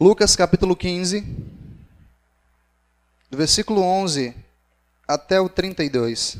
[0.00, 1.20] Lucas capítulo 15,
[3.30, 4.34] do versículo 11
[5.06, 6.38] até o 32.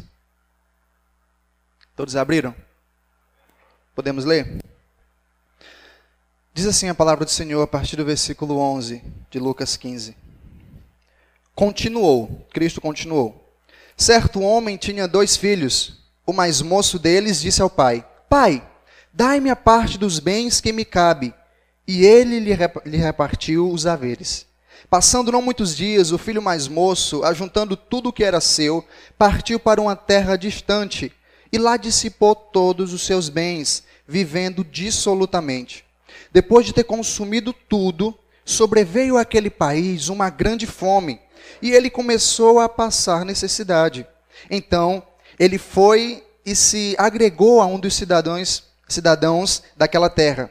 [1.95, 2.53] Todos abriram?
[3.95, 4.61] Podemos ler?
[6.53, 10.17] Diz assim a palavra do Senhor a partir do versículo 11 de Lucas 15.
[11.55, 13.57] Continuou, Cristo continuou.
[13.97, 16.03] Certo homem tinha dois filhos.
[16.27, 18.69] O mais moço deles disse ao pai: Pai,
[19.13, 21.33] dai-me a parte dos bens que me cabe.
[21.87, 24.47] E ele lhe repartiu os haveres.
[24.89, 28.85] Passando não muitos dias, o filho mais moço, ajuntando tudo o que era seu,
[29.19, 31.13] partiu para uma terra distante
[31.53, 35.85] e lá dissipou todos os seus bens, vivendo dissolutamente.
[36.33, 41.21] Depois de ter consumido tudo, sobreveio àquele país uma grande fome
[41.63, 44.07] e ele começou a passar necessidade.
[44.51, 45.03] Então,
[45.39, 50.51] ele foi e se agregou a um dos cidadãos, cidadãos daquela terra.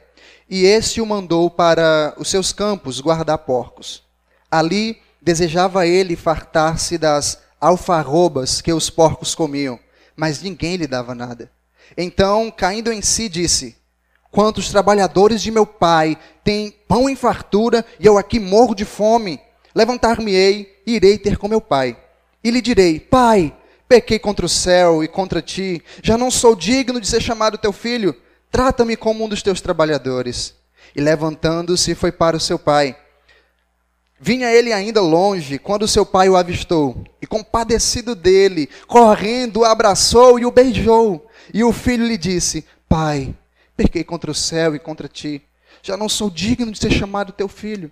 [0.50, 4.04] E este o mandou para os seus campos guardar porcos.
[4.52, 9.80] Ali desejava ele fartar-se das alfarrobas que os porcos comiam,
[10.16, 11.50] mas ninguém lhe dava nada.
[11.98, 13.76] Então, caindo em si, disse:
[14.30, 19.40] Quantos trabalhadores de meu pai têm pão em fartura e eu aqui morro de fome?
[19.74, 21.98] Levantar-me-ei e irei ter com meu pai.
[22.44, 23.56] E lhe direi: Pai,
[23.88, 27.72] pequei contra o céu e contra ti, já não sou digno de ser chamado teu
[27.72, 28.16] filho.
[28.54, 30.54] Trata-me como um dos teus trabalhadores.
[30.96, 32.96] E levantando-se, foi para o seu pai.
[34.20, 40.40] Vinha ele ainda longe, quando seu pai o avistou, e compadecido dele, correndo, o abraçou
[40.40, 41.28] e o beijou.
[41.52, 43.34] E o filho lhe disse: Pai,
[43.76, 45.42] pequei contra o céu e contra ti,
[45.82, 47.92] já não sou digno de ser chamado teu filho.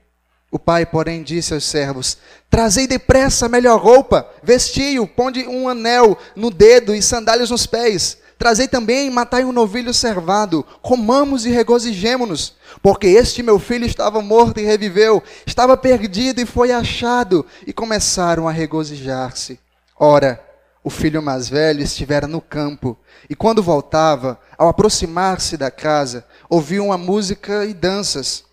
[0.51, 2.19] O pai, porém, disse aos servos:
[2.51, 8.20] Trazei depressa a melhor roupa, vestiu, ponde um anel no dedo e sandálias nos pés.
[8.41, 14.59] Trazei também, matai um novilho servado, comamos e regozijemo-nos, porque este meu filho estava morto
[14.59, 19.59] e reviveu, estava perdido e foi achado, e começaram a regozijar-se.
[19.95, 20.43] Ora,
[20.83, 22.97] o filho mais velho estivera no campo,
[23.29, 28.43] e quando voltava, ao aproximar-se da casa, ouviu uma música e danças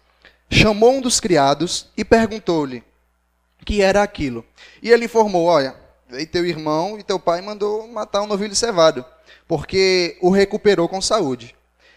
[0.51, 2.85] chamou um dos criados e perguntou-lhe
[3.65, 4.45] que era aquilo.
[4.83, 5.75] E ele informou: Olha,
[6.11, 9.05] veio teu irmão e teu pai mandou matar um novilho cevado,
[9.47, 11.55] porque o recuperou com saúde.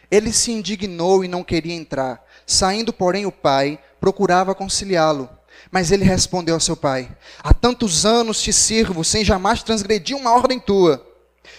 [0.10, 2.22] Ele se indignou e não queria entrar.
[2.46, 5.30] Saindo, porém, o pai procurava conciliá-lo.
[5.72, 7.10] Mas ele respondeu ao seu pai:
[7.42, 11.08] Há tantos anos te sirvo, sem jamais transgredir uma ordem tua.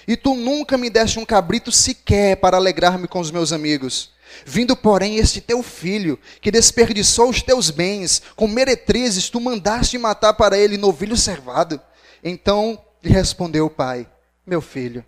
[0.06, 4.10] E tu nunca me deste um cabrito sequer para alegrar-me com os meus amigos.
[4.44, 10.34] Vindo, porém, este teu filho, que desperdiçou os teus bens, com meretrizes, tu mandaste matar
[10.34, 11.80] para ele novilho servado.
[12.22, 14.09] Então lhe respondeu o pai:
[14.47, 15.05] Meu filho,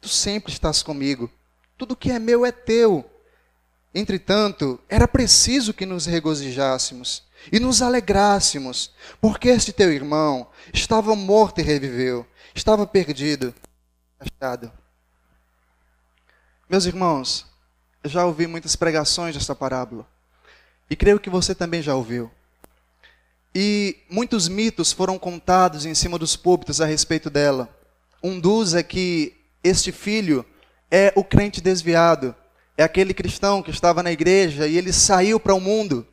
[0.00, 1.30] tu sempre estás comigo,
[1.76, 3.04] tudo que é meu é teu.
[3.94, 11.60] Entretanto, era preciso que nos regozijássemos e nos alegrássemos, porque este teu irmão estava morto
[11.60, 13.54] e reviveu, estava perdido,
[14.20, 14.70] achado.
[16.68, 17.46] Meus irmãos,
[18.02, 20.06] eu já ouvi muitas pregações desta parábola.
[20.90, 22.30] E creio que você também já ouviu.
[23.58, 27.74] E muitos mitos foram contados em cima dos púlpitos a respeito dela.
[28.22, 29.32] Um dos é que
[29.64, 30.44] este filho
[30.90, 32.34] é o crente desviado,
[32.76, 36.06] é aquele cristão que estava na igreja e ele saiu para o mundo.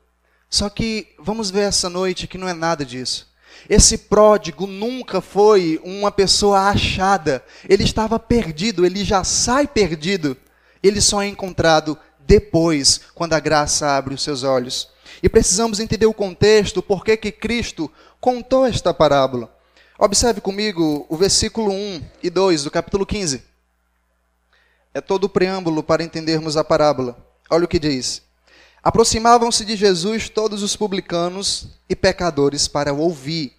[0.50, 3.28] Só que vamos ver essa noite que não é nada disso.
[3.70, 10.38] Esse pródigo nunca foi uma pessoa achada, ele estava perdido, ele já sai perdido
[10.84, 14.90] ele só é encontrado depois, quando a graça abre os seus olhos.
[15.24, 17.90] E precisamos entender o contexto, por que Cristo
[18.20, 19.56] contou esta parábola.
[19.98, 23.42] Observe comigo o versículo 1 e 2 do capítulo 15.
[24.94, 27.18] É todo o preâmbulo para entendermos a parábola.
[27.50, 28.22] Olha o que diz.
[28.84, 33.54] Aproximavam-se de Jesus todos os publicanos e pecadores para ouvir.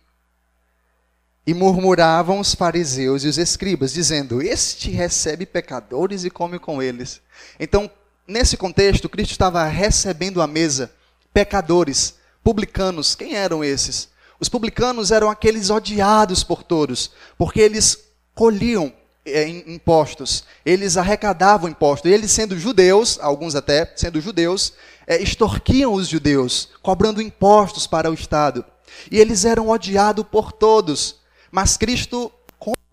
[1.47, 7.23] E murmuravam os fariseus e os escribas, dizendo: Este recebe pecadores e come com eles.
[7.59, 7.91] Então,
[8.29, 10.93] nesse contexto, Cristo estava recebendo à mesa
[11.35, 13.17] pecadores, publicanos.
[13.17, 14.09] Quem eram esses?
[14.39, 17.99] Os publicanos eram aqueles odiados por todos, porque eles
[18.35, 18.93] colhiam
[19.27, 22.11] é, impostos, eles arrecadavam impostos.
[22.11, 24.73] E eles, sendo judeus, alguns até sendo judeus,
[25.07, 28.65] é, extorquiam os judeus, cobrando impostos para o Estado.
[29.11, 31.17] E eles eram odiados por todos.
[31.51, 32.31] Mas Cristo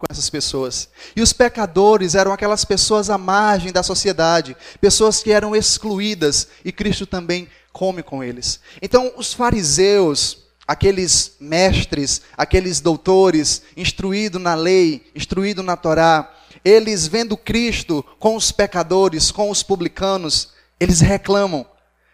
[0.01, 0.89] com essas pessoas.
[1.15, 6.71] E os pecadores eram aquelas pessoas à margem da sociedade, pessoas que eram excluídas, e
[6.71, 8.59] Cristo também come com eles.
[8.81, 10.37] Então, os fariseus,
[10.67, 16.31] aqueles mestres, aqueles doutores, instruídos na lei, instruídos na Torá,
[16.63, 21.65] eles vendo Cristo com os pecadores, com os publicanos, eles reclamam.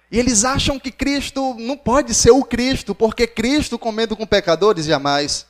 [0.09, 4.85] E eles acham que Cristo não pode ser o Cristo, porque Cristo comendo com pecadores
[4.85, 5.45] jamais.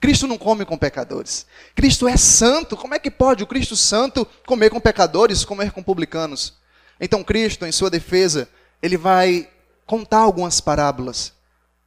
[0.00, 1.44] Cristo não come com pecadores.
[1.74, 2.76] Cristo é santo.
[2.76, 6.54] Como é que pode o Cristo santo comer com pecadores, comer com publicanos?
[6.98, 8.48] Então Cristo, em sua defesa,
[8.82, 9.48] ele vai
[9.86, 11.32] contar algumas parábolas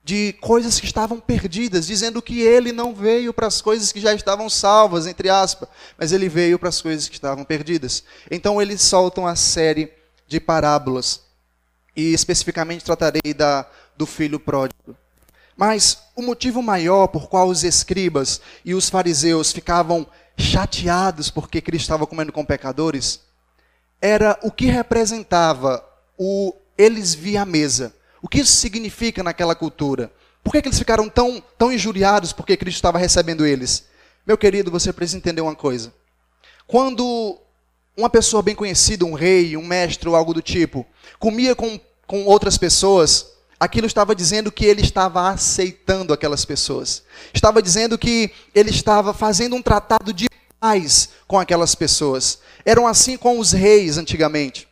[0.04, 4.14] de coisas que estavam perdidas, dizendo que ele não veio para as coisas que já
[4.14, 8.04] estavam salvas, entre aspas, mas ele veio para as coisas que estavam perdidas.
[8.30, 9.94] Então eles soltam a série
[10.28, 11.22] de parábolas
[11.96, 14.96] e especificamente tratarei da, do filho pródigo.
[15.56, 20.06] Mas o motivo maior por qual os escribas e os fariseus ficavam
[20.36, 23.22] chateados porque Cristo estava comendo com pecadores
[24.02, 25.86] era o que representava
[26.18, 27.94] o eles via a mesa.
[28.22, 30.12] O que isso significa naquela cultura?
[30.44, 33.86] Por que, que eles ficaram tão, tão injuriados porque Cristo estava recebendo eles?
[34.26, 35.94] Meu querido, você precisa entender uma coisa.
[36.68, 37.40] Quando
[37.96, 40.86] uma pessoa bem conhecida, um rei, um mestre ou algo do tipo,
[41.20, 43.28] comia com, com outras pessoas,
[43.60, 47.04] aquilo estava dizendo que ele estava aceitando aquelas pessoas.
[47.34, 50.28] Estava dizendo que ele estava fazendo um tratado de
[50.60, 52.40] paz com aquelas pessoas.
[52.66, 54.68] Eram assim com os reis antigamente.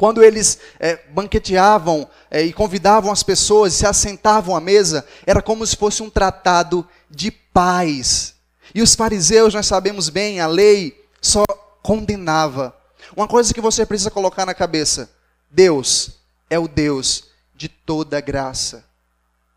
[0.00, 5.66] Quando eles é, banqueteavam é, e convidavam as pessoas, se assentavam à mesa, era como
[5.66, 8.34] se fosse um tratado de paz.
[8.74, 11.44] E os fariseus, nós sabemos bem, a lei só
[11.82, 12.74] condenava.
[13.14, 15.10] Uma coisa que você precisa colocar na cabeça:
[15.50, 16.12] Deus
[16.48, 17.24] é o Deus
[17.54, 18.86] de toda graça.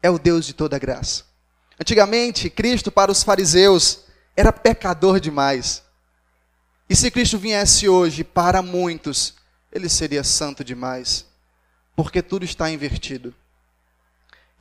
[0.02, 1.24] É o Deus de toda graça.
[1.80, 4.00] Antigamente, Cristo para os fariseus
[4.36, 5.82] era pecador demais.
[6.90, 9.42] E se Cristo viesse hoje para muitos,
[9.74, 11.26] ele seria santo demais,
[11.96, 13.36] porque tudo está invertido.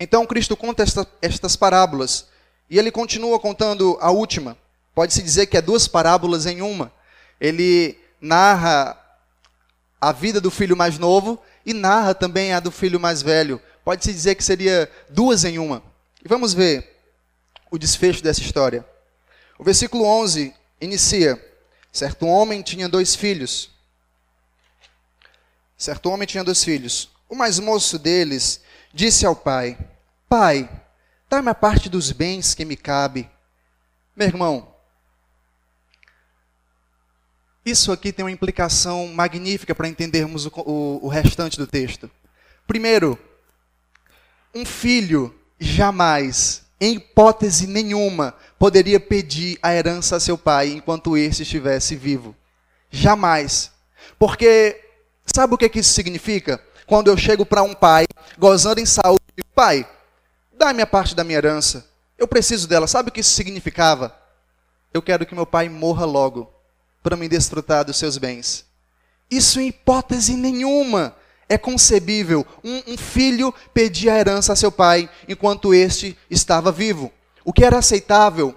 [0.01, 2.27] Então Cristo conta esta, estas parábolas
[2.69, 4.57] e ele continua contando a última.
[4.95, 6.93] Pode-se dizer que é duas parábolas em uma
[7.43, 8.97] ele narra
[10.01, 13.61] a vida do filho mais novo e narra também a do filho mais velho.
[13.85, 15.83] Pode-se dizer que seria duas em uma.
[16.25, 17.01] E vamos ver
[17.69, 18.87] o desfecho dessa história.
[19.59, 21.45] O versículo 11 inicia:
[21.93, 23.73] Certo homem tinha dois filhos.
[25.83, 27.11] Certo homem tinha dois filhos.
[27.29, 28.61] O mais moço deles
[28.95, 29.77] disse ao pai:
[30.29, 30.71] Pai,
[31.29, 33.29] dá-me a parte dos bens que me cabe.
[34.15, 34.73] Meu irmão,
[37.67, 42.09] isso aqui tem uma implicação magnífica para entendermos o, o, o restante do texto.
[42.65, 43.19] Primeiro,
[44.55, 51.43] um filho jamais, em hipótese nenhuma, poderia pedir a herança a seu pai enquanto este
[51.43, 52.37] estivesse vivo.
[52.89, 53.73] Jamais.
[54.17, 54.92] Porque,
[55.35, 56.63] sabe o que, que isso significa?
[56.87, 58.05] Quando eu chego para um pai,
[58.39, 59.89] gozando em saúde, digo, pai,
[60.53, 61.87] dá-me a parte da minha herança.
[62.19, 62.87] Eu preciso dela.
[62.87, 64.15] Sabe o que isso significava?
[64.93, 66.53] Eu quero que meu pai morra logo
[67.03, 68.65] para me desfrutar dos seus bens.
[69.31, 71.17] Isso em hipótese nenhuma
[71.49, 72.47] é concebível.
[72.63, 77.11] Um, um, filho pedir a herança a seu pai enquanto este estava vivo.
[77.45, 78.55] O que era aceitável?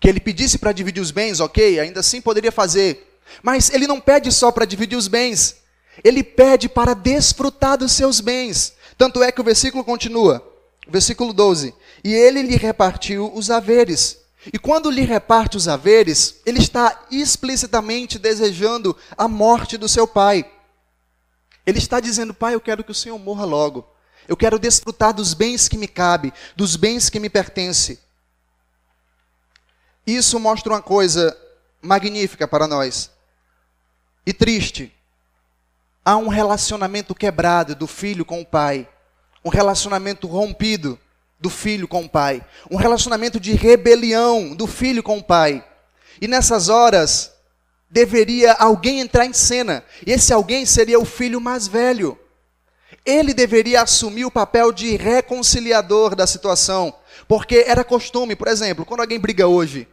[0.00, 3.18] Que ele pedisse para dividir os bens, ok, ainda assim poderia fazer.
[3.42, 5.56] Mas ele não pede só para dividir os bens,
[6.02, 8.74] ele pede para desfrutar dos seus bens.
[8.96, 10.46] Tanto é que o versículo continua,
[10.88, 14.20] versículo 12: E ele lhe repartiu os haveres.
[14.52, 20.50] E quando lhe reparte os haveres, ele está explicitamente desejando a morte do seu pai.
[21.64, 23.88] Ele está dizendo: Pai, eu quero que o Senhor morra logo.
[24.26, 27.98] Eu quero desfrutar dos bens que me cabe, dos bens que me pertencem.
[30.06, 31.36] Isso mostra uma coisa
[31.80, 33.10] magnífica para nós
[34.26, 34.92] e triste.
[36.04, 38.88] Há um relacionamento quebrado do filho com o pai,
[39.44, 40.98] um relacionamento rompido
[41.38, 45.64] do filho com o pai, um relacionamento de rebelião do filho com o pai.
[46.20, 47.32] E nessas horas
[47.90, 52.18] deveria alguém entrar em cena, e esse alguém seria o filho mais velho.
[53.04, 56.94] Ele deveria assumir o papel de reconciliador da situação,
[57.28, 59.88] porque era costume, por exemplo, quando alguém briga hoje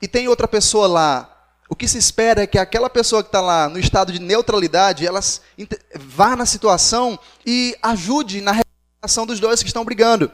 [0.00, 1.29] e tem outra pessoa lá,
[1.70, 5.06] o que se espera é que aquela pessoa que está lá no estado de neutralidade,
[5.06, 5.20] ela
[5.94, 8.60] vá na situação e ajude na
[9.00, 10.32] ação dos dois que estão brigando.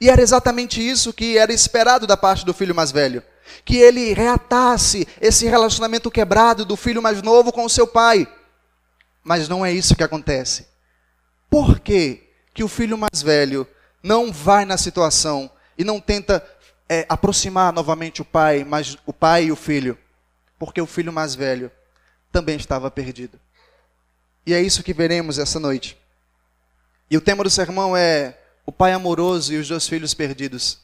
[0.00, 3.22] E era exatamente isso que era esperado da parte do filho mais velho.
[3.66, 8.26] Que ele reatasse esse relacionamento quebrado do filho mais novo com o seu pai.
[9.22, 10.66] Mas não é isso que acontece.
[11.50, 13.68] Por que, que o filho mais velho
[14.02, 16.42] não vai na situação e não tenta
[16.88, 19.98] é, aproximar novamente o pai, mas o pai e o filho?
[20.62, 21.72] Porque o filho mais velho
[22.30, 23.36] também estava perdido.
[24.46, 25.98] E é isso que veremos essa noite.
[27.10, 30.78] E o tema do sermão é o pai amoroso e os dois filhos perdidos.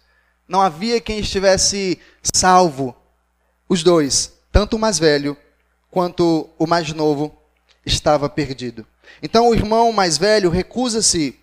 [0.48, 2.92] Não havia quem estivesse salvo.
[3.68, 5.36] Os dois, tanto o mais velho
[5.92, 7.40] quanto o mais novo,
[7.86, 8.84] estava perdido.
[9.22, 11.38] Então o irmão mais velho recusa-se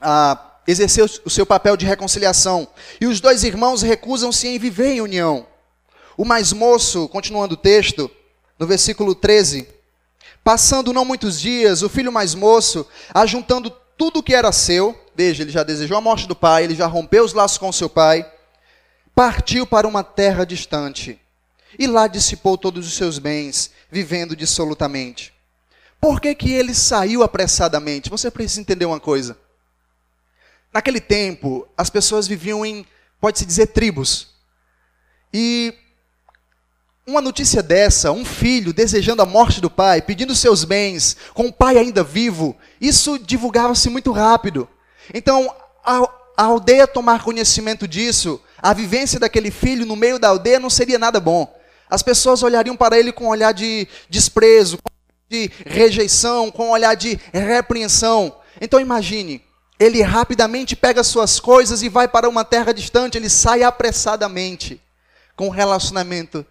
[0.00, 2.68] a exercer o seu papel de reconciliação.
[3.00, 5.49] E os dois irmãos recusam-se em viver em união.
[6.20, 8.10] O mais moço, continuando o texto,
[8.58, 9.66] no versículo 13,
[10.44, 15.42] passando não muitos dias, o filho mais moço, ajuntando tudo o que era seu, veja,
[15.42, 18.30] ele já desejou a morte do pai, ele já rompeu os laços com seu pai,
[19.14, 21.18] partiu para uma terra distante
[21.78, 25.32] e lá dissipou todos os seus bens, vivendo dissolutamente.
[25.98, 28.10] Por que, que ele saiu apressadamente?
[28.10, 29.38] Você precisa entender uma coisa.
[30.70, 32.84] Naquele tempo, as pessoas viviam em,
[33.18, 34.34] pode-se dizer, tribos.
[35.32, 35.79] E
[37.10, 41.52] uma notícia dessa, um filho desejando a morte do pai, pedindo seus bens, com o
[41.52, 44.68] pai ainda vivo, isso divulgava-se muito rápido.
[45.12, 45.52] Então,
[45.84, 50.70] a, a aldeia tomar conhecimento disso, a vivência daquele filho no meio da aldeia não
[50.70, 51.52] seria nada bom.
[51.90, 54.78] As pessoas olhariam para ele com um olhar de desprezo,
[55.28, 58.36] de rejeição, com um olhar de repreensão.
[58.60, 59.42] Então imagine,
[59.80, 64.80] ele rapidamente pega suas coisas e vai para uma terra distante, ele sai apressadamente,
[65.34, 66.46] com um relacionamento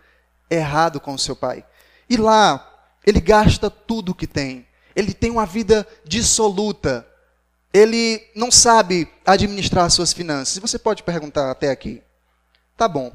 [0.50, 1.66] errado com seu pai.
[2.10, 2.66] E lá,
[3.06, 4.68] ele gasta tudo o que tem.
[4.96, 7.08] Ele tem uma vida dissoluta.
[7.74, 10.58] Ele não sabe administrar suas finanças.
[10.58, 12.02] E você pode perguntar até aqui.
[12.76, 13.14] Tá bom.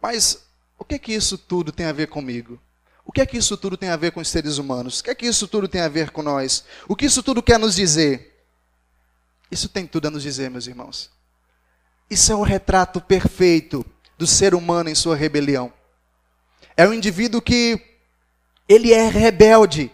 [0.00, 0.44] Mas
[0.78, 2.60] o que é que isso tudo tem a ver comigo?
[3.04, 5.00] O que é que isso tudo tem a ver com os seres humanos?
[5.00, 6.64] O que é que isso tudo tem a ver com nós?
[6.88, 8.44] O que isso tudo quer nos dizer?
[9.50, 11.10] Isso tem tudo a nos dizer, meus irmãos.
[12.08, 13.84] Isso é o retrato perfeito
[14.16, 15.72] do ser humano em sua rebelião.
[16.80, 17.78] É um indivíduo que
[18.66, 19.92] ele é rebelde.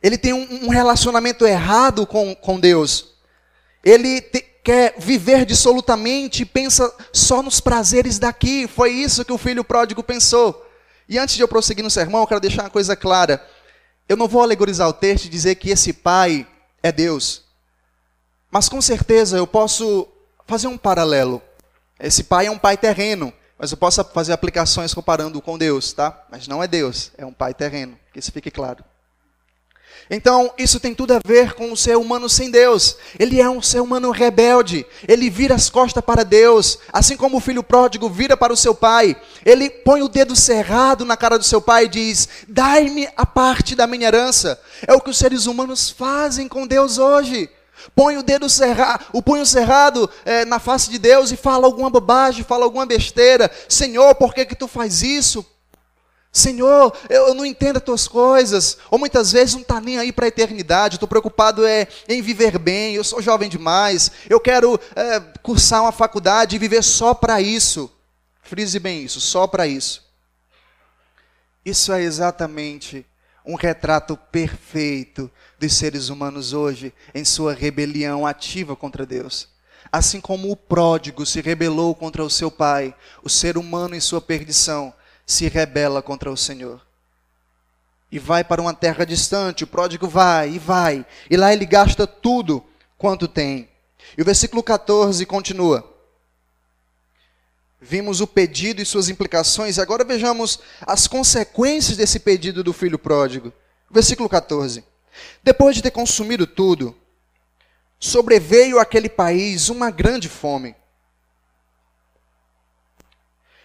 [0.00, 3.08] Ele tem um, relacionamento errado com, com Deus.
[3.82, 8.68] Ele te, quer viver dissolutamente pensa só nos prazeres daqui.
[8.68, 10.64] Foi isso que o filho pródigo pensou.
[11.08, 13.44] E antes de eu prosseguir no sermão, eu quero deixar uma coisa clara.
[14.08, 16.46] Eu não vou alegorizar o texto e dizer que esse pai
[16.80, 17.42] é Deus.
[18.48, 20.06] Mas com certeza eu posso
[20.46, 21.42] fazer um paralelo.
[21.98, 26.24] Esse pai é um pai terreno, mas eu posso fazer aplicações comparando com Deus, tá?
[26.30, 28.84] Mas não é Deus, é um pai terreno, que isso fique claro.
[30.10, 32.96] Então, isso tem tudo a ver com o ser humano sem Deus.
[33.18, 34.86] Ele é um ser humano rebelde.
[35.06, 38.74] Ele vira as costas para Deus, assim como o filho pródigo vira para o seu
[38.74, 39.14] pai.
[39.44, 43.74] Ele põe o dedo cerrado na cara do seu pai e diz: Dai-me a parte
[43.74, 44.58] da minha herança.
[44.86, 47.50] É o que os seres humanos fazem com Deus hoje.
[47.94, 51.90] Põe o dedo cerrado, o punho cerrado é, na face de Deus e fala alguma
[51.90, 53.50] bobagem, fala alguma besteira.
[53.68, 55.44] Senhor, por que, que tu faz isso?
[56.30, 58.78] Senhor, eu, eu não entendo as tuas coisas.
[58.90, 60.96] Ou muitas vezes não está nem aí para a eternidade.
[60.96, 62.94] Estou preocupado é, em viver bem.
[62.94, 64.10] Eu sou jovem demais.
[64.28, 67.90] Eu quero é, cursar uma faculdade e viver só para isso.
[68.42, 70.06] Frise bem isso, só para isso.
[71.64, 73.04] Isso é exatamente
[73.48, 79.48] um retrato perfeito dos seres humanos hoje em sua rebelião ativa contra Deus.
[79.90, 84.20] Assim como o pródigo se rebelou contra o seu pai, o ser humano em sua
[84.20, 84.92] perdição
[85.26, 86.82] se rebela contra o Senhor.
[88.12, 92.06] E vai para uma terra distante, o pródigo vai e vai, e lá ele gasta
[92.06, 92.62] tudo
[92.98, 93.66] quanto tem.
[94.16, 95.97] E o versículo 14 continua.
[97.80, 103.52] Vimos o pedido e suas implicações, agora vejamos as consequências desse pedido do filho pródigo.
[103.90, 104.84] Versículo 14.
[105.42, 106.96] Depois de ter consumido tudo,
[107.98, 110.74] sobreveio àquele país uma grande fome.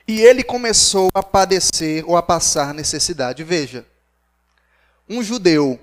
[0.07, 3.43] E ele começou a padecer ou a passar necessidade.
[3.43, 3.85] Veja,
[5.09, 5.79] um judeu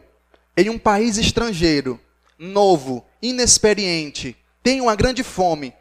[0.56, 1.99] em um país estrangeiro,
[2.38, 5.72] novo, inexperiente, tem uma grande fome.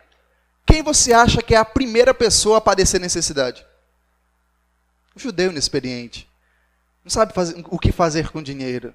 [0.70, 3.66] Quem você acha que é a primeira pessoa a padecer necessidade?
[5.16, 6.30] Um judeu inexperiente.
[7.04, 8.94] Não sabe fazer, o que fazer com dinheiro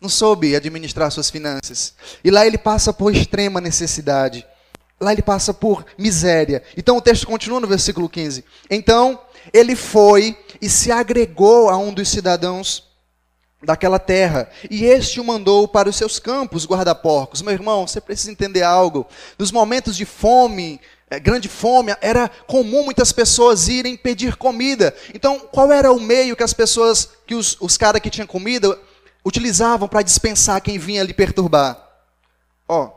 [0.00, 1.94] não soube administrar suas finanças.
[2.22, 4.46] E lá ele passa por extrema necessidade.
[5.00, 6.62] Lá ele passa por miséria.
[6.76, 8.44] Então o texto continua no versículo 15.
[8.70, 9.20] Então
[9.52, 12.86] ele foi e se agregou a um dos cidadãos
[13.62, 17.42] daquela terra, e este o mandou para os seus campos guarda-porcos.
[17.42, 19.06] Meu irmão, você precisa entender algo.
[19.38, 20.80] Nos momentos de fome,
[21.20, 24.94] grande fome, era comum muitas pessoas irem pedir comida.
[25.14, 28.78] Então, qual era o meio que as pessoas, que os, os caras que tinham comida,
[29.26, 31.84] utilizavam para dispensar quem vinha lhe perturbar.
[32.68, 32.90] Ó, oh,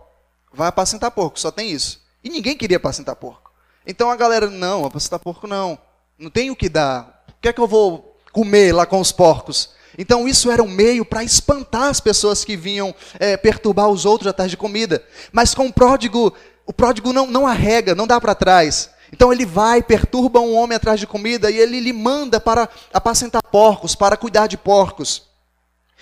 [0.54, 2.00] vai apacentar porco, só tem isso.
[2.24, 3.52] E ninguém queria apacentar porco.
[3.86, 5.78] Então a galera, não, apacentar porco não.
[6.20, 7.26] Não tem o que dar.
[7.30, 9.72] O que é que eu vou comer lá com os porcos?
[9.98, 14.28] Então isso era um meio para espantar as pessoas que vinham é, perturbar os outros
[14.28, 15.04] atrás de comida.
[15.32, 16.32] Mas com o pródigo,
[16.70, 18.92] o pródigo não, não arrega, não dá para trás.
[19.12, 23.42] Então ele vai, perturba um homem atrás de comida e ele lhe manda para apacentar
[23.42, 25.24] porcos, para cuidar de porcos.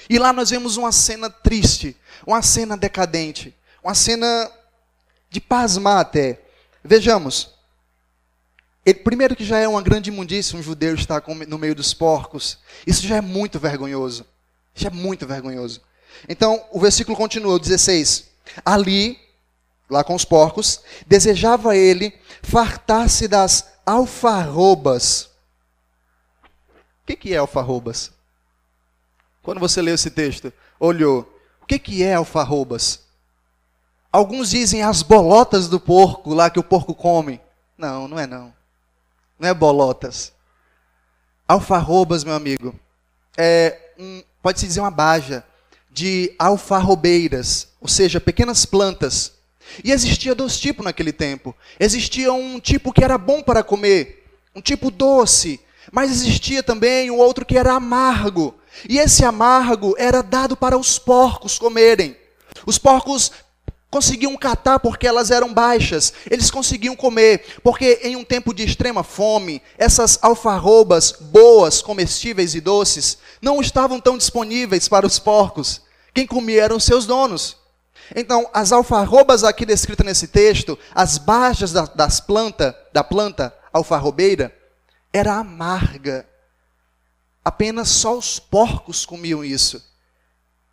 [0.10, 1.96] E lá nós vemos uma cena triste,
[2.26, 4.52] uma cena decadente, uma cena
[5.30, 6.42] de pasmar até.
[6.84, 7.52] Vejamos.
[8.86, 12.58] Ele, primeiro que já é uma grande imundícia um judeu estar no meio dos porcos.
[12.86, 14.26] Isso já é muito vergonhoso.
[14.76, 15.80] Já é muito vergonhoso.
[16.28, 18.26] Então, o versículo continua, o 16.
[18.66, 19.18] Ali,
[19.90, 25.30] lá com os porcos, desejava ele fartar-se das alfarrobas.
[27.04, 28.12] O que, que é alfarrobas?
[29.42, 31.22] Quando você leu esse texto, olhou,
[31.62, 33.08] o que, que é alfarrobas?
[34.12, 37.40] Alguns dizem as bolotas do porco, lá que o porco come.
[37.78, 38.54] Não, não é não.
[39.40, 40.34] Não é bolotas.
[41.48, 42.78] Alfarrobas, meu amigo,
[43.38, 45.46] é um, pode-se dizer uma baja
[45.90, 49.37] de alfarrobeiras, ou seja, pequenas plantas.
[49.84, 51.56] E existia dois tipos naquele tempo.
[51.80, 55.60] Existia um tipo que era bom para comer, um tipo doce,
[55.92, 58.56] mas existia também um outro que era amargo.
[58.88, 62.16] E esse amargo era dado para os porcos comerem.
[62.66, 63.32] Os porcos
[63.90, 69.04] conseguiam catar porque elas eram baixas, eles conseguiam comer, porque em um tempo de extrema
[69.04, 75.82] fome, essas alfarrobas boas, comestíveis e doces, não estavam tão disponíveis para os porcos.
[76.14, 77.56] Quem comia eram seus donos.
[78.16, 84.56] Então, as alfarrobas aqui descritas nesse texto, as baixas da, das planta, da planta alfarrobeira,
[85.12, 86.28] era amarga.
[87.44, 89.84] Apenas só os porcos comiam isso.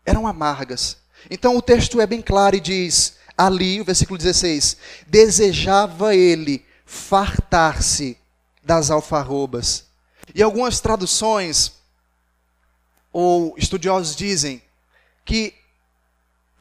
[0.05, 0.99] Eram amargas.
[1.31, 4.77] Então o texto é bem claro e diz: ali, o versículo 16:
[5.07, 8.19] desejava ele fartar-se
[8.63, 9.85] das alfarrobas.
[10.35, 11.73] E algumas traduções
[13.13, 14.63] ou estudiosos dizem
[15.25, 15.55] que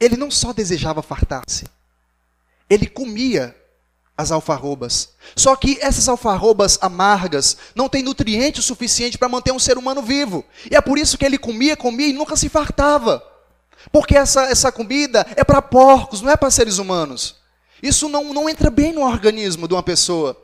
[0.00, 1.64] ele não só desejava fartar-se,
[2.68, 3.54] ele comia
[4.16, 5.10] as alfarrobas.
[5.34, 10.02] Só que essas alfarrobas amargas não têm nutriente o suficiente para manter um ser humano
[10.02, 10.44] vivo.
[10.70, 13.22] E é por isso que ele comia, comia e nunca se fartava.
[13.90, 17.36] Porque essa, essa comida é para porcos, não é para seres humanos.
[17.82, 20.40] Isso não, não entra bem no organismo de uma pessoa.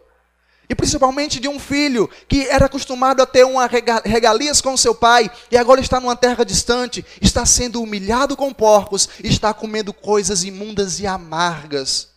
[0.71, 5.29] E principalmente de um filho que era acostumado a ter uma regalias com seu pai
[5.51, 11.01] e agora está numa terra distante, está sendo humilhado com porcos, está comendo coisas imundas
[11.01, 12.11] e amargas.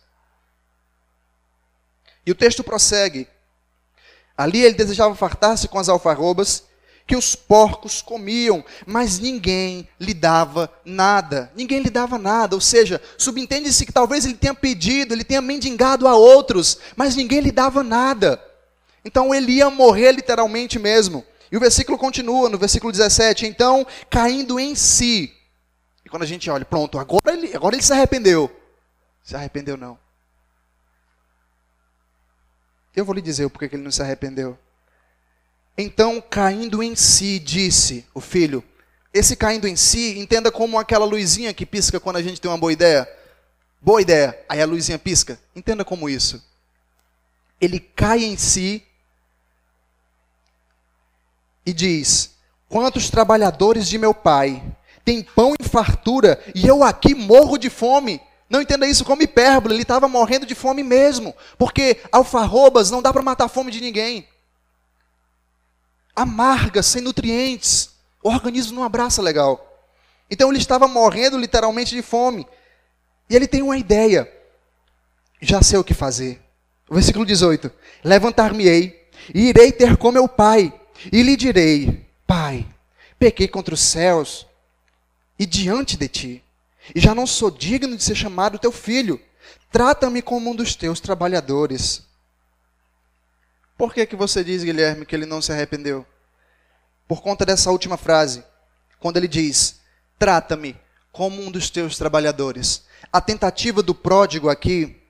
[2.24, 3.26] E o texto prossegue.
[4.36, 6.62] Ali ele desejava fartar-se com as alfarrobas
[7.06, 11.52] que os porcos comiam, mas ninguém lhe dava nada.
[11.54, 16.08] Ninguém lhe dava nada, ou seja, subentende-se que talvez ele tenha pedido, ele tenha mendigado
[16.08, 18.42] a outros, mas ninguém lhe dava nada.
[19.04, 21.24] Então ele ia morrer literalmente mesmo.
[21.52, 25.32] E o versículo continua, no versículo 17: então, caindo em si.
[26.04, 28.50] E quando a gente olha, pronto, agora ele, agora ele se arrependeu.
[29.22, 29.98] Se arrependeu não.
[32.96, 34.58] Eu vou lhe dizer o porquê que ele não se arrependeu.
[35.76, 38.62] Então, caindo em si, disse o filho.
[39.12, 42.58] Esse caindo em si, entenda como aquela luzinha que pisca quando a gente tem uma
[42.58, 43.08] boa ideia.
[43.80, 45.38] Boa ideia, aí a luzinha pisca.
[45.54, 46.42] Entenda como isso.
[47.60, 48.82] Ele cai em si
[51.66, 52.30] e diz:
[52.68, 54.62] Quantos trabalhadores de meu pai
[55.04, 58.20] têm pão em fartura e eu aqui morro de fome?
[58.48, 63.12] Não entenda isso como hipérbole, ele estava morrendo de fome mesmo, porque alfarrobas não dá
[63.12, 64.28] para matar a fome de ninguém.
[66.14, 67.90] Amarga, sem nutrientes,
[68.22, 69.70] o organismo não abraça legal.
[70.30, 72.46] Então ele estava morrendo literalmente de fome.
[73.28, 74.30] E ele tem uma ideia.
[75.40, 76.40] Já sei o que fazer.
[76.90, 77.70] Versículo 18:
[78.02, 80.72] Levantar-me-ei e irei ter com meu pai,
[81.12, 82.66] e lhe direi: Pai,
[83.18, 84.46] pequei contra os céus
[85.38, 86.44] e diante de ti
[86.92, 89.20] e já não sou digno de ser chamado teu filho.
[89.70, 92.02] Trata-me como um dos teus trabalhadores.
[93.76, 96.06] Por que, que você diz, Guilherme, que ele não se arrependeu?
[97.08, 98.44] Por conta dessa última frase,
[99.00, 99.80] quando ele diz:
[100.18, 100.76] Trata-me
[101.10, 102.84] como um dos teus trabalhadores.
[103.12, 105.00] A tentativa do pródigo aqui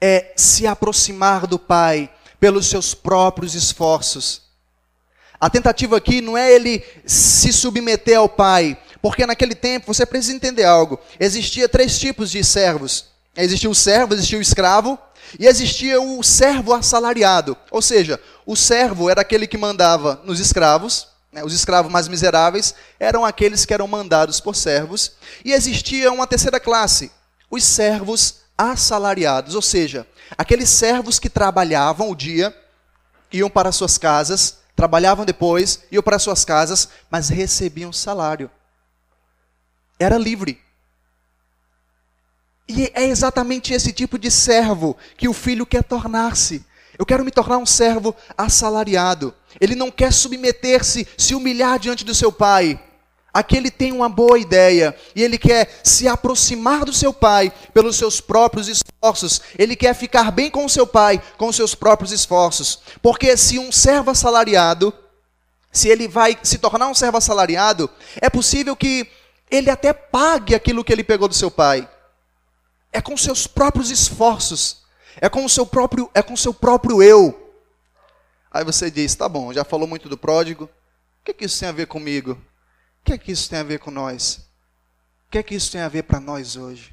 [0.00, 4.42] é se aproximar do Pai pelos seus próprios esforços.
[5.40, 10.34] A tentativa aqui não é ele se submeter ao Pai, porque naquele tempo, você precisa
[10.34, 10.98] entender algo.
[11.20, 13.06] Existia três tipos de servos.
[13.36, 14.98] Existia o servo, existia o escravo
[15.38, 17.56] e existia o servo assalariado.
[17.70, 22.74] Ou seja, o servo era aquele que mandava nos escravos, né, os escravos mais miseráveis
[22.98, 25.12] eram aqueles que eram mandados por servos.
[25.44, 27.10] E existia uma terceira classe,
[27.50, 32.56] os servos assalariados, ou seja, aqueles servos que trabalhavam o dia,
[33.30, 38.50] iam para suas casas, trabalhavam depois, iam para suas casas, mas recebiam salário
[39.98, 40.60] era livre.
[42.68, 46.64] E é exatamente esse tipo de servo que o filho quer tornar-se.
[46.98, 49.34] Eu quero me tornar um servo assalariado.
[49.60, 52.80] Ele não quer submeter-se, se humilhar diante do seu pai.
[53.32, 57.96] aqui ele tem uma boa ideia e ele quer se aproximar do seu pai pelos
[57.96, 59.42] seus próprios esforços.
[59.58, 62.80] Ele quer ficar bem com o seu pai com os seus próprios esforços.
[63.02, 64.92] Porque se um servo assalariado,
[65.70, 69.06] se ele vai se tornar um servo assalariado, é possível que
[69.50, 71.86] ele até pague aquilo que ele pegou do seu pai.
[72.96, 74.86] É com seus próprios esforços.
[75.20, 77.52] É com o seu próprio, é com o seu próprio eu.
[78.50, 80.64] Aí você diz, tá bom, já falou muito do pródigo.
[80.64, 80.70] O
[81.22, 82.32] que, é que isso tem a ver comigo?
[82.32, 84.48] O que é que isso tem a ver com nós?
[85.26, 86.90] O que é que isso tem a ver para nós hoje?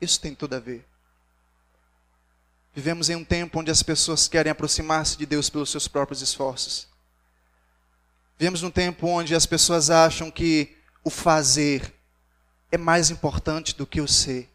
[0.00, 0.84] Isso tem tudo a ver.
[2.74, 6.88] Vivemos em um tempo onde as pessoas querem aproximar-se de Deus pelos seus próprios esforços.
[8.36, 11.94] Vivemos num tempo onde as pessoas acham que o fazer
[12.72, 14.50] é mais importante do que o ser.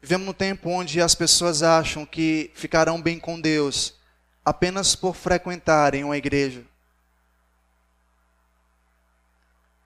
[0.00, 3.94] Vivemos num tempo onde as pessoas acham que ficarão bem com Deus
[4.44, 6.62] apenas por frequentarem uma igreja.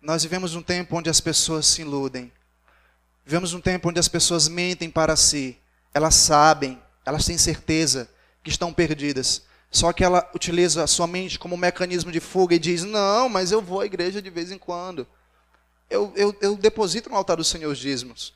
[0.03, 2.31] Nós vivemos um tempo onde as pessoas se iludem.
[3.25, 5.59] Vivemos um tempo onde as pessoas mentem para si.
[5.95, 8.11] Elas sabem, elas têm certeza
[8.43, 9.43] que estão perdidas.
[9.71, 13.29] Só que ela utiliza a sua mente como um mecanismo de fuga e diz: Não,
[13.29, 15.07] mas eu vou à igreja de vez em quando.
[15.89, 18.35] Eu, eu, eu deposito no altar do Senhor os dízimos.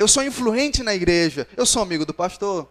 [0.00, 1.46] Eu sou influente na igreja.
[1.54, 2.66] Eu sou amigo do pastor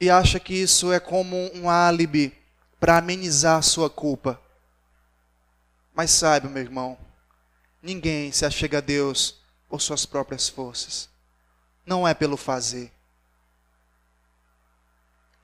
[0.00, 2.32] e acha que isso é como um álibi
[2.78, 4.40] para amenizar a sua culpa.
[5.92, 6.96] Mas saiba, meu irmão,
[7.82, 11.08] ninguém se achega a Deus por suas próprias forças.
[11.84, 12.92] Não é pelo fazer.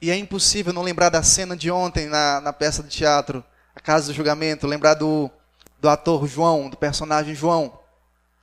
[0.01, 3.81] E é impossível não lembrar da cena de ontem na, na peça de teatro, A
[3.81, 5.29] Casa do Julgamento, lembrar do,
[5.81, 7.81] do ator João, do personagem João.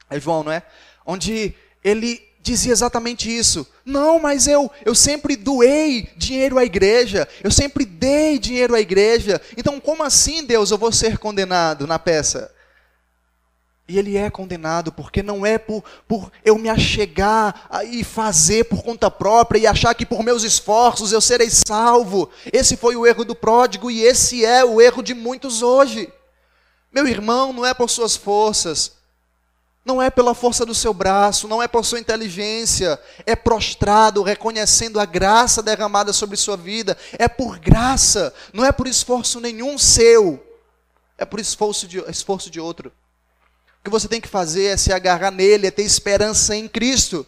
[0.09, 0.61] É João, não é?
[1.05, 3.67] Onde ele dizia exatamente isso.
[3.83, 9.41] Não, mas eu, eu sempre doei dinheiro à igreja, eu sempre dei dinheiro à igreja.
[9.57, 12.51] Então, como assim, Deus, eu vou ser condenado na peça?
[13.87, 18.83] E ele é condenado porque não é por, por eu me achegar e fazer por
[18.83, 22.29] conta própria e achar que por meus esforços eu serei salvo.
[22.51, 26.11] Esse foi o erro do pródigo e esse é o erro de muitos hoje.
[26.91, 28.93] Meu irmão, não é por suas forças,
[29.85, 34.99] não é pela força do seu braço, não é por sua inteligência, é prostrado, reconhecendo
[34.99, 40.43] a graça derramada sobre sua vida, é por graça, não é por esforço nenhum seu,
[41.19, 42.91] é por esforço de, esforço de outro.
[43.79, 47.25] O que você tem que fazer é se agarrar nele, é ter esperança em Cristo.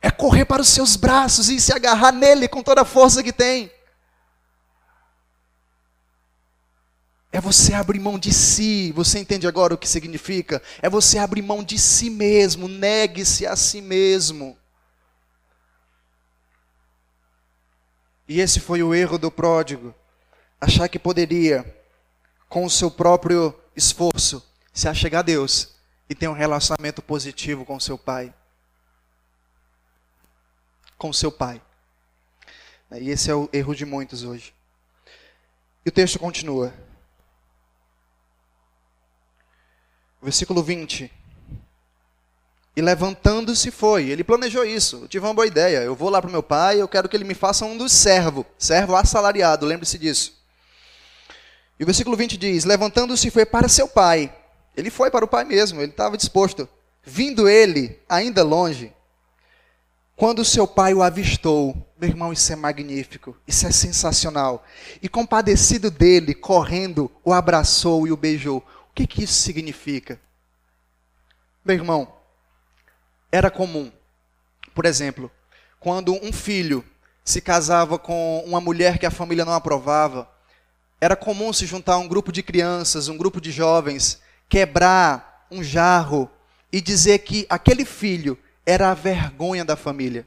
[0.00, 3.32] É correr para os seus braços e se agarrar nele com toda a força que
[3.32, 3.72] tem.
[7.34, 8.92] É você abrir mão de si.
[8.92, 10.62] Você entende agora o que significa?
[10.80, 12.68] É você abrir mão de si mesmo.
[12.68, 14.56] Negue-se a si mesmo.
[18.28, 19.92] E esse foi o erro do pródigo.
[20.60, 21.76] Achar que poderia,
[22.48, 24.40] com o seu próprio esforço,
[24.72, 25.74] se achegar a Deus
[26.08, 28.32] e ter um relacionamento positivo com seu pai.
[30.96, 31.60] Com seu pai.
[32.92, 34.54] E esse é o erro de muitos hoje.
[35.84, 36.72] E o texto continua.
[40.24, 41.12] Versículo 20.
[42.74, 44.08] E levantando-se foi.
[44.08, 45.00] Ele planejou isso.
[45.02, 45.78] Eu tive uma boa ideia.
[45.78, 47.92] Eu vou lá para o meu pai, eu quero que ele me faça um dos
[47.92, 48.46] servos.
[48.58, 50.42] Servo assalariado, lembre-se disso.
[51.78, 54.34] E o versículo 20 diz: Levantando-se foi para seu pai.
[54.74, 56.66] Ele foi para o pai mesmo, ele estava disposto.
[57.04, 58.92] Vindo ele, ainda longe,
[60.16, 64.64] quando seu pai o avistou, meu irmão, isso é magnífico, isso é sensacional.
[65.02, 68.64] E compadecido dele, correndo, o abraçou e o beijou.
[68.94, 70.20] O que, que isso significa?
[71.64, 72.14] Meu irmão,
[73.32, 73.90] era comum,
[74.72, 75.28] por exemplo,
[75.80, 76.84] quando um filho
[77.24, 80.30] se casava com uma mulher que a família não aprovava,
[81.00, 86.30] era comum se juntar um grupo de crianças, um grupo de jovens, quebrar um jarro
[86.72, 90.24] e dizer que aquele filho era a vergonha da família.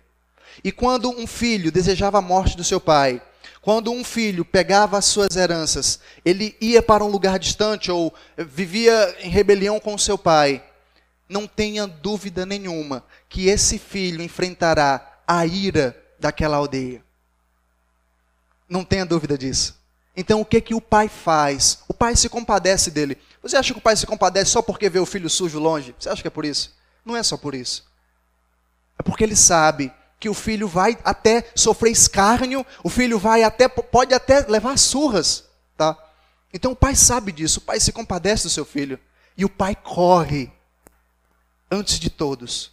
[0.62, 3.22] E quando um filho desejava a morte do seu pai,
[3.68, 9.14] quando um filho pegava as suas heranças, ele ia para um lugar distante ou vivia
[9.20, 10.64] em rebelião com seu pai,
[11.28, 17.04] não tenha dúvida nenhuma que esse filho enfrentará a ira daquela aldeia.
[18.70, 19.78] Não tenha dúvida disso.
[20.16, 21.80] Então o que que o pai faz?
[21.90, 23.18] O pai se compadece dele.
[23.44, 25.94] Você acha que o pai se compadece só porque vê o filho sujo longe?
[26.00, 26.74] Você acha que é por isso?
[27.04, 27.86] Não é só por isso.
[28.98, 33.68] É porque ele sabe que o filho vai até sofrer escárnio, o filho vai até
[33.68, 35.98] pode até levar surras, tá?
[36.54, 39.00] Então o pai sabe disso, o pai se compadece do seu filho
[39.38, 40.52] e o pai corre
[41.70, 42.72] antes de todos.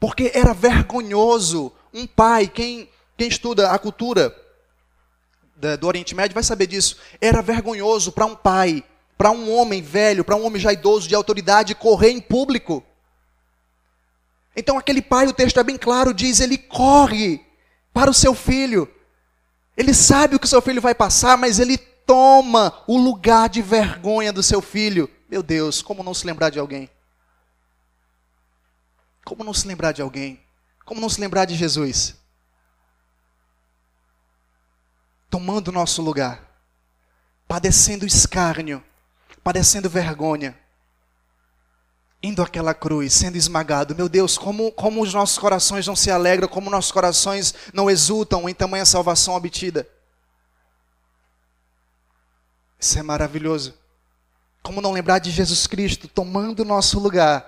[0.00, 4.34] Porque era vergonhoso um pai, quem quem estuda a cultura
[5.78, 6.98] do Oriente Médio vai saber disso.
[7.20, 8.82] Era vergonhoso para um pai,
[9.16, 12.82] para um homem velho, para um homem já idoso de autoridade correr em público.
[14.56, 17.44] Então aquele pai, o texto é bem claro, diz, ele corre
[17.92, 18.88] para o seu filho.
[19.76, 24.32] Ele sabe o que seu filho vai passar, mas ele toma o lugar de vergonha
[24.32, 25.10] do seu filho.
[25.28, 26.88] Meu Deus, como não se lembrar de alguém?
[29.24, 30.40] Como não se lembrar de alguém?
[30.84, 32.14] Como não se lembrar de Jesus?
[35.30, 36.40] Tomando o nosso lugar,
[37.48, 38.84] padecendo escárnio,
[39.42, 40.56] padecendo vergonha,
[42.24, 43.94] indo àquela cruz, sendo esmagado.
[43.94, 48.48] Meu Deus, como, como os nossos corações não se alegram, como nossos corações não exultam
[48.48, 49.86] em tamanha salvação obtida.
[52.80, 53.74] Isso é maravilhoso.
[54.62, 57.46] Como não lembrar de Jesus Cristo tomando o nosso lugar,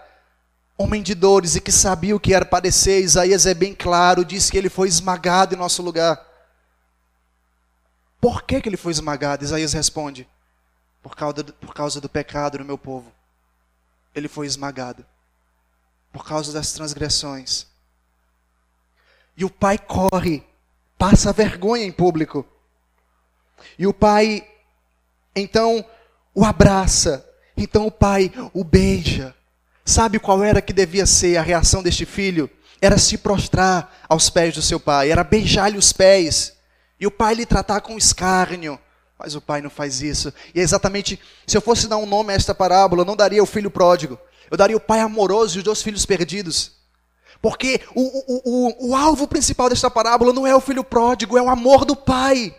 [0.77, 3.03] homem de dores e que sabia o que era padecer.
[3.03, 6.23] Isaías é bem claro, diz que ele foi esmagado em nosso lugar.
[8.21, 9.43] Por que, que ele foi esmagado?
[9.43, 10.29] Isaías responde:
[11.03, 13.16] por causa, do, por causa do pecado no meu povo
[14.17, 15.05] ele foi esmagado
[16.11, 17.67] por causa das transgressões.
[19.37, 20.43] E o pai corre,
[20.97, 22.47] passa vergonha em público.
[23.79, 24.49] E o pai,
[25.35, 25.85] então,
[26.35, 27.29] o abraça.
[27.55, 29.35] Então o pai o beija.
[29.85, 32.51] Sabe qual era que devia ser a reação deste filho?
[32.81, 36.55] Era se prostrar aos pés do seu pai, era beijar-lhe os pés.
[36.99, 38.79] E o pai lhe tratar com escárnio.
[39.19, 40.33] Mas o pai não faz isso.
[40.55, 43.43] E é exatamente, se eu fosse dar um nome a esta parábola, eu não daria
[43.43, 44.19] o filho pródigo.
[44.51, 46.73] Eu daria o pai amoroso e os dois filhos perdidos.
[47.41, 51.43] Porque o, o, o, o alvo principal desta parábola não é o filho pródigo, é
[51.43, 52.55] o amor do pai.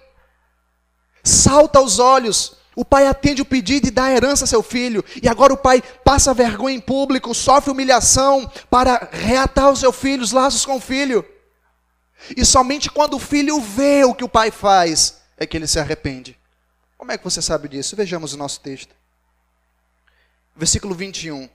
[1.23, 2.55] Salta aos olhos.
[2.75, 5.03] O pai atende o pedido e dá herança a seu filho.
[5.21, 10.31] E agora o pai passa vergonha em público, sofre humilhação para reatar os seus filhos,
[10.31, 11.25] laços com o filho.
[12.35, 15.79] E somente quando o filho vê o que o pai faz, é que ele se
[15.79, 16.37] arrepende.
[16.97, 17.95] Como é que você sabe disso?
[17.95, 18.95] Vejamos o nosso texto.
[20.55, 21.47] Versículo 21.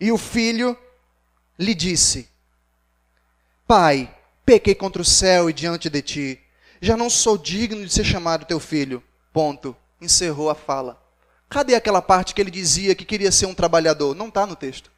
[0.00, 0.76] E o filho
[1.58, 2.28] lhe disse:
[3.66, 4.12] Pai,
[4.44, 6.40] pequei contra o céu e diante de ti.
[6.80, 9.02] Já não sou digno de ser chamado teu filho.
[9.32, 9.76] Ponto.
[10.00, 11.00] Encerrou a fala.
[11.48, 14.14] Cadê aquela parte que ele dizia que queria ser um trabalhador?
[14.14, 14.90] Não está no texto.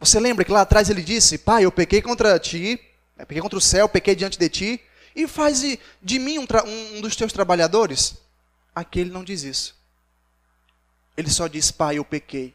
[0.00, 2.80] Você lembra que lá atrás ele disse: Pai, eu pequei contra ti,
[3.16, 4.80] pequei contra o céu, pequei diante de ti,
[5.14, 5.62] e faz
[6.02, 6.46] de mim um,
[6.94, 8.16] um dos teus trabalhadores?
[8.78, 9.76] Aqui ele não diz isso.
[11.16, 12.54] Ele só diz: Pai, eu pequei.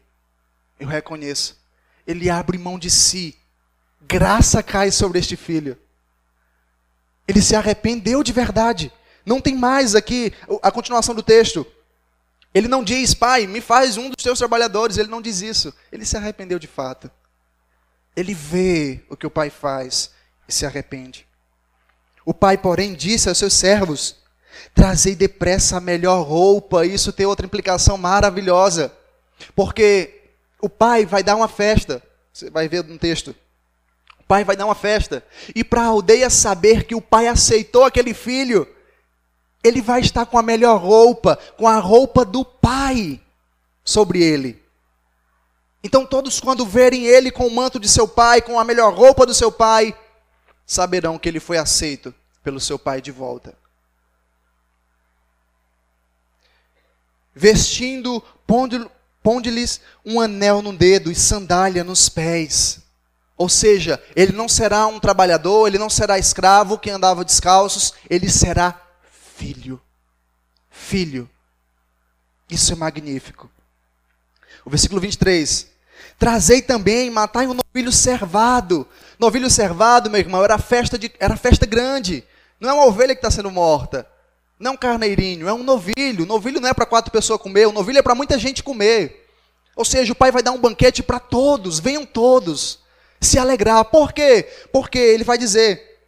[0.80, 1.62] Eu reconheço.
[2.06, 3.36] Ele abre mão de si.
[4.00, 5.78] Graça cai sobre este filho.
[7.28, 8.90] Ele se arrependeu de verdade.
[9.26, 10.32] Não tem mais aqui
[10.62, 11.66] a continuação do texto.
[12.54, 14.96] Ele não diz, pai, me faz um dos teus trabalhadores.
[14.96, 15.74] Ele não diz isso.
[15.92, 17.10] Ele se arrependeu de fato.
[18.16, 20.10] Ele vê o que o pai faz
[20.48, 21.26] e se arrepende.
[22.24, 24.23] O pai, porém, disse aos seus servos:
[24.74, 26.84] Trazei depressa a melhor roupa.
[26.86, 28.92] Isso tem outra implicação maravilhosa.
[29.54, 30.22] Porque
[30.60, 32.02] o pai vai dar uma festa.
[32.32, 33.34] Você vai ver no texto.
[34.18, 35.24] O pai vai dar uma festa.
[35.54, 38.66] E para a aldeia saber que o pai aceitou aquele filho,
[39.62, 43.20] ele vai estar com a melhor roupa, com a roupa do pai
[43.84, 44.62] sobre ele.
[45.82, 49.26] Então todos quando verem ele com o manto de seu pai, com a melhor roupa
[49.26, 49.94] do seu pai,
[50.66, 53.54] saberão que ele foi aceito pelo seu pai de volta.
[57.34, 58.22] Vestindo,
[59.22, 62.80] pondo-lhes um anel no dedo e sandália nos pés.
[63.36, 68.30] Ou seja, ele não será um trabalhador, ele não será escravo que andava descalços, ele
[68.30, 68.80] será
[69.36, 69.80] filho.
[70.70, 71.28] Filho.
[72.48, 73.50] Isso é magnífico.
[74.64, 75.68] O versículo 23.
[76.18, 78.86] Trazei também, matai um novilho servado.
[79.18, 82.24] Novilho servado, meu irmão, era festa, de, era festa grande.
[82.60, 84.06] Não é uma ovelha que está sendo morta.
[84.58, 86.26] Não é carneirinho, é um novilho.
[86.26, 89.26] Novilho não é para quatro pessoas comer, o novilho é para muita gente comer.
[89.76, 92.78] Ou seja, o pai vai dar um banquete para todos, venham todos
[93.20, 93.84] se alegrar.
[93.86, 94.48] Por quê?
[94.72, 95.98] Porque ele vai dizer: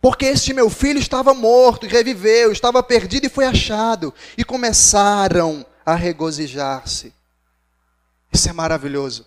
[0.00, 4.12] Porque este meu filho estava morto e reviveu, estava perdido e foi achado.
[4.36, 7.14] E começaram a regozijar-se.
[8.32, 9.26] Isso é maravilhoso.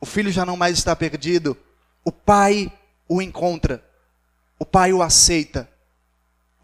[0.00, 1.56] O filho já não mais está perdido.
[2.04, 2.70] O pai
[3.08, 3.82] o encontra.
[4.58, 5.68] O pai o aceita.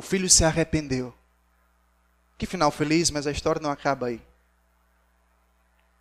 [0.03, 1.15] O filho se arrependeu.
[2.37, 4.21] Que final feliz, mas a história não acaba aí.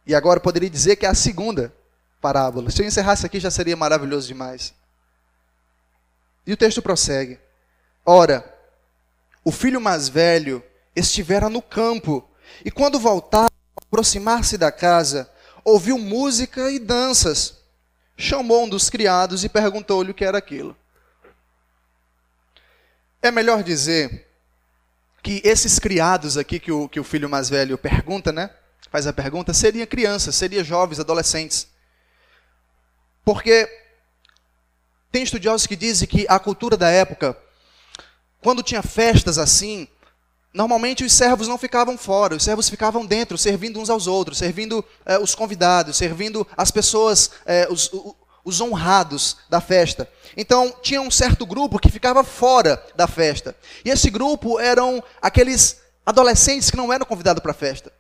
[0.08, 1.72] E agora eu poderia dizer que é a segunda
[2.20, 2.72] parábola.
[2.72, 4.74] Se eu encerrasse aqui já seria maravilhoso demais.
[6.48, 7.40] E o texto prossegue.
[8.04, 8.44] Ora,
[9.44, 10.64] o filho mais velho
[10.96, 12.28] estivera no campo,
[12.66, 15.32] e quando voltava, aproximar-se da casa,
[15.64, 17.60] ouviu música e danças.
[18.18, 20.76] Chamou um dos criados e perguntou-lhe o que era aquilo.
[23.22, 24.28] É melhor dizer
[25.22, 28.50] que esses criados aqui que o, que o filho mais velho pergunta, né?
[28.90, 31.68] Faz a pergunta, seriam crianças, seriam jovens, adolescentes.
[33.24, 33.70] Porque
[35.12, 37.38] tem estudiosos que dizem que a cultura da época,
[38.42, 39.88] quando tinha festas assim,
[40.52, 44.84] normalmente os servos não ficavam fora, os servos ficavam dentro, servindo uns aos outros, servindo
[45.06, 47.92] eh, os convidados, servindo as pessoas, eh, os,
[48.44, 50.10] os honrados da festa.
[50.36, 53.56] Então, tinha um certo grupo que ficava fora da festa.
[53.86, 57.92] E esse grupo eram aqueles adolescentes que não eram convidados para a festa.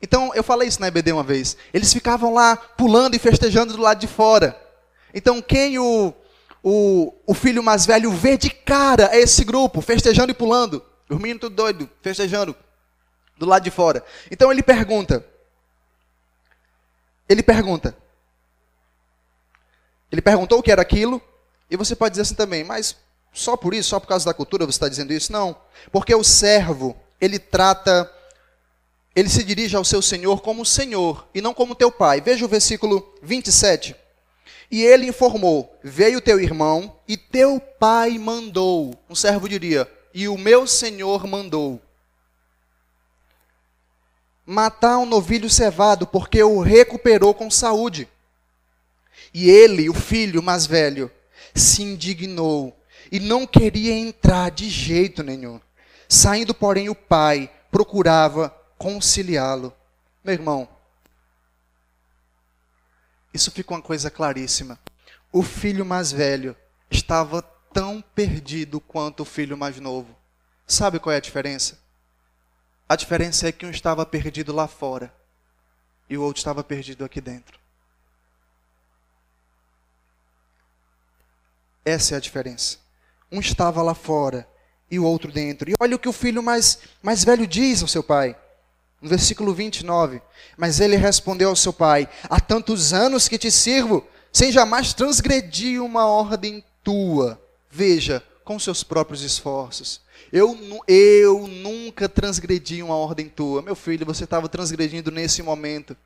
[0.00, 1.56] Então, eu falei isso na EBD uma vez.
[1.72, 4.60] Eles ficavam lá pulando e festejando do lado de fora.
[5.14, 6.12] Então, quem o,
[6.62, 10.84] o, o filho mais velho vê de cara é esse grupo, festejando e pulando.
[11.08, 12.54] Os meninos tudo doido, festejando
[13.38, 14.04] do lado de fora.
[14.30, 15.24] Então, ele pergunta.
[17.28, 17.96] Ele pergunta:
[20.10, 21.20] ele perguntou o que era aquilo,
[21.70, 22.96] e você pode dizer assim também, mas
[23.32, 25.30] só por isso, só por causa da cultura você está dizendo isso?
[25.30, 25.56] Não.
[25.92, 28.10] Porque o servo, ele trata,
[29.14, 32.20] ele se dirige ao seu senhor como senhor, e não como teu pai.
[32.20, 33.94] Veja o versículo 27.
[34.70, 38.94] E ele informou: Veio teu irmão, e teu pai mandou.
[39.08, 41.80] Um servo diria: E o meu senhor mandou.
[44.44, 48.08] Matar um novilho cevado, porque o recuperou com saúde.
[49.38, 51.10] E ele, o filho mais velho,
[51.54, 52.74] se indignou
[53.12, 55.60] e não queria entrar de jeito nenhum.
[56.08, 59.74] Saindo, porém, o pai procurava conciliá-lo.
[60.24, 60.66] Meu irmão,
[63.34, 64.80] isso fica uma coisa claríssima.
[65.30, 66.56] O filho mais velho
[66.90, 67.42] estava
[67.74, 70.16] tão perdido quanto o filho mais novo.
[70.66, 71.78] Sabe qual é a diferença?
[72.88, 75.14] A diferença é que um estava perdido lá fora
[76.08, 77.65] e o outro estava perdido aqui dentro.
[81.86, 82.78] Essa é a diferença.
[83.30, 84.44] Um estava lá fora
[84.90, 85.70] e o outro dentro.
[85.70, 88.36] E olha o que o filho mais, mais velho diz ao seu pai.
[89.00, 90.20] No versículo 29.
[90.56, 95.80] Mas ele respondeu ao seu pai: Há tantos anos que te sirvo, sem jamais transgredir
[95.80, 97.40] uma ordem tua.
[97.70, 100.00] Veja, com seus próprios esforços.
[100.32, 103.62] Eu, eu nunca transgredi uma ordem tua.
[103.62, 105.96] Meu filho, você estava transgredindo nesse momento.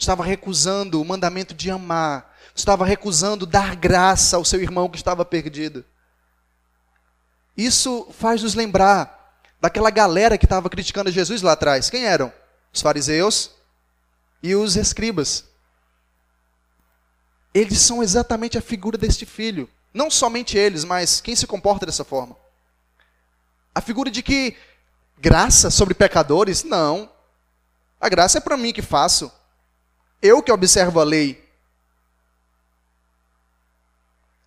[0.00, 5.24] Estava recusando o mandamento de amar estava recusando dar graça ao seu irmão que estava
[5.24, 5.84] perdido.
[7.56, 11.90] Isso faz nos lembrar daquela galera que estava criticando Jesus lá atrás.
[11.90, 12.32] Quem eram?
[12.72, 13.50] Os fariseus
[14.42, 15.44] e os escribas.
[17.52, 19.68] Eles são exatamente a figura deste filho.
[19.92, 22.36] Não somente eles, mas quem se comporta dessa forma.
[23.74, 24.56] A figura de que
[25.18, 26.62] graça sobre pecadores?
[26.62, 27.10] Não.
[28.00, 29.30] A graça é para mim que faço.
[30.22, 31.42] Eu que observo a lei.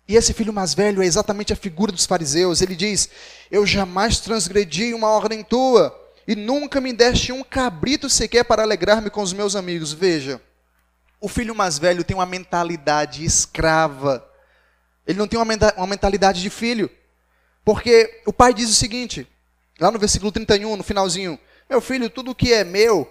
[0.06, 2.60] E esse filho mais velho é exatamente a figura dos fariseus.
[2.60, 3.08] Ele diz:
[3.50, 5.94] Eu jamais transgredi uma ordem tua,
[6.28, 9.92] e nunca me deste um cabrito sequer para alegrar-me com os meus amigos.
[9.92, 10.40] Veja,
[11.20, 14.28] o filho mais velho tem uma mentalidade escrava.
[15.06, 16.90] Ele não tem uma mentalidade de filho.
[17.64, 19.26] Porque o pai diz o seguinte,
[19.80, 23.10] lá no versículo 31, no finalzinho: Meu filho, tudo que é meu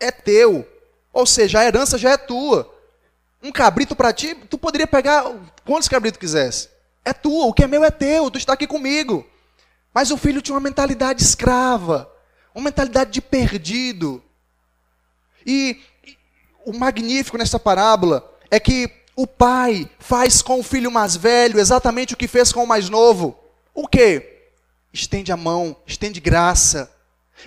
[0.00, 0.66] é teu.
[1.12, 2.80] Ou seja, a herança já é tua
[3.42, 5.24] um cabrito para ti, tu poderia pegar
[5.64, 6.68] quantos cabritos quisesse.
[7.04, 9.26] É tua, o que é meu é teu, tu está aqui comigo.
[9.94, 12.10] Mas o filho tinha uma mentalidade escrava,
[12.54, 14.22] uma mentalidade de perdido.
[15.44, 16.16] E, e
[16.66, 22.14] o magnífico nessa parábola é que o pai faz com o filho mais velho exatamente
[22.14, 23.38] o que fez com o mais novo.
[23.74, 24.48] O quê?
[24.92, 26.92] Estende a mão, estende graça.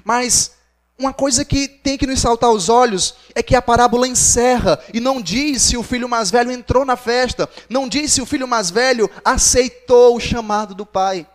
[0.04, 0.56] Mas
[0.98, 5.00] uma coisa que tem que nos saltar aos olhos é que a parábola encerra e
[5.00, 8.48] não diz se o filho mais velho entrou na festa, não diz se o filho
[8.48, 11.28] mais velho aceitou o chamado do pai.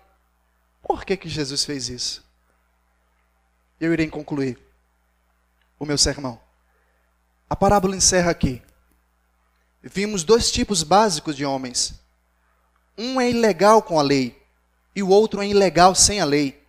[0.82, 2.24] Por que, que Jesus fez isso?
[3.80, 4.58] Eu irei concluir
[5.78, 6.40] o meu sermão.
[7.50, 8.62] A parábola encerra aqui.
[9.82, 11.94] Vimos dois tipos básicos de homens.
[12.96, 14.40] Um é ilegal com a lei
[14.94, 16.62] e o outro é ilegal sem a lei.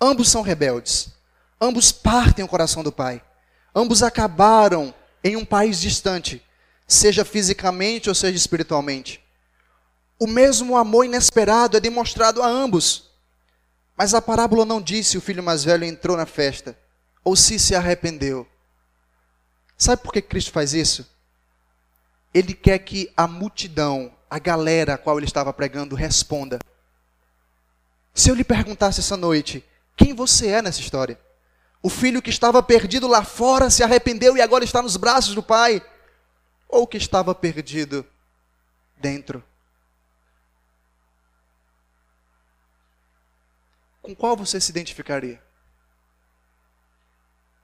[0.00, 1.19] Ambos são rebeldes.
[1.60, 3.22] Ambos partem o coração do Pai.
[3.74, 6.42] Ambos acabaram em um país distante,
[6.88, 9.22] seja fisicamente ou seja espiritualmente.
[10.18, 13.10] O mesmo amor inesperado é demonstrado a ambos.
[13.96, 16.78] Mas a parábola não diz se o filho mais velho entrou na festa
[17.22, 18.46] ou se se arrependeu.
[19.76, 21.06] Sabe por que Cristo faz isso?
[22.32, 26.58] Ele quer que a multidão, a galera a qual ele estava pregando, responda.
[28.14, 29.64] Se eu lhe perguntasse essa noite,
[29.96, 31.18] quem você é nessa história?
[31.82, 35.42] O filho que estava perdido lá fora se arrependeu e agora está nos braços do
[35.42, 35.82] pai.
[36.68, 38.06] Ou que estava perdido
[38.96, 39.42] dentro.
[44.10, 45.40] com qual você se identificaria?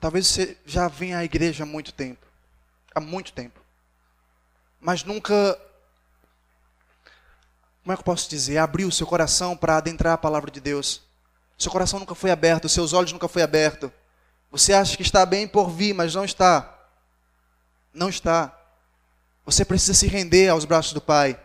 [0.01, 2.25] Talvez você já venha à igreja há muito tempo.
[2.95, 3.61] Há muito tempo.
[4.81, 5.59] Mas nunca.
[7.83, 8.59] Como é que eu posso dizer?
[8.59, 11.03] Abriu seu coração para adentrar a palavra de Deus.
[11.59, 13.93] Seu coração nunca foi aberto, seus olhos nunca foi aberto.
[14.51, 16.73] Você acha que está bem por vir, mas não está.
[17.93, 18.57] Não está.
[19.45, 21.41] Você precisa se render aos braços do Pai.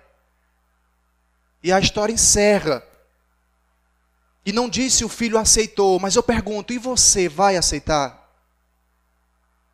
[1.64, 2.84] E a história encerra.
[4.46, 8.20] E não diz se o filho aceitou, mas eu pergunto: e você vai aceitar?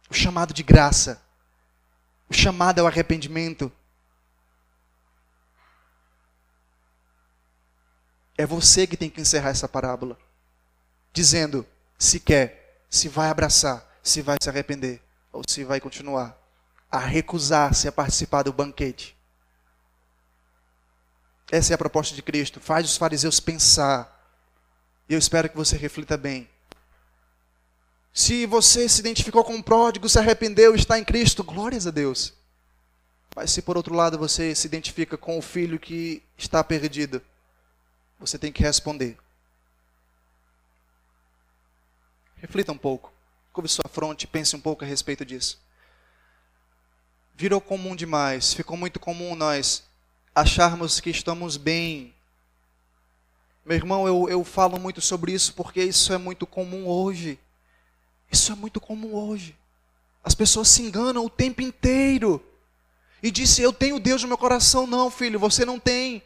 [0.10, 1.22] O chamado de graça.
[2.30, 3.72] O chamado ao arrependimento.
[8.38, 10.18] É você que tem que encerrar essa parábola.
[11.14, 11.66] Dizendo
[11.98, 16.38] se quer, se vai abraçar, se vai se arrepender, ou se vai continuar
[16.92, 19.16] a recusar-se a participar do banquete.
[21.52, 22.60] Essa é a proposta de Cristo.
[22.60, 24.14] Faz os fariseus pensar.
[25.08, 26.50] E eu espero que você reflita bem.
[28.14, 32.34] Se você se identificou com um pródigo, se arrependeu, está em Cristo, glórias a Deus.
[33.36, 37.22] Mas se por outro lado você se identifica com o filho que está perdido,
[38.20, 39.18] você tem que responder.
[42.48, 43.12] Reflita um pouco.
[43.52, 45.60] Curve sua fronte pense um pouco a respeito disso.
[47.36, 49.84] Virou comum demais, ficou muito comum nós
[50.34, 52.14] acharmos que estamos bem.
[53.66, 57.38] Meu irmão, eu, eu falo muito sobre isso porque isso é muito comum hoje.
[58.32, 59.54] Isso é muito comum hoje.
[60.24, 62.42] As pessoas se enganam o tempo inteiro.
[63.22, 64.88] E disse: Eu tenho Deus no meu coração.
[64.88, 66.24] Não, filho, você não tem.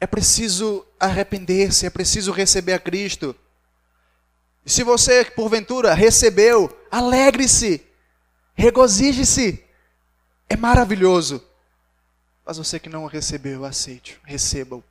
[0.00, 3.34] É preciso arrepender-se, é preciso receber a Cristo.
[4.64, 7.86] E se você, porventura, recebeu, alegre-se.
[8.54, 9.64] Regozije-se.
[10.48, 11.44] É maravilhoso.
[12.44, 14.84] Mas você que não recebeu, aceite, receba-o.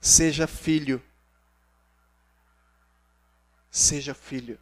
[0.00, 1.02] Seja filho.
[3.70, 4.58] Seja filho.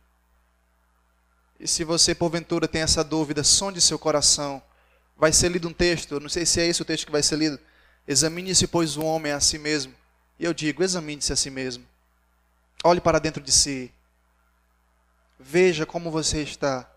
[1.59, 4.63] E se você, porventura, tem essa dúvida, sonde seu coração.
[5.17, 7.37] Vai ser lido um texto, não sei se é esse o texto que vai ser
[7.37, 7.59] lido.
[8.09, 9.95] Examine-se, pois, o homem a si mesmo.
[10.39, 11.85] E eu digo, examine-se a si mesmo.
[12.83, 13.93] Olhe para dentro de si.
[15.39, 16.91] Veja como você está.